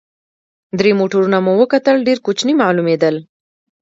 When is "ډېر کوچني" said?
2.07-2.53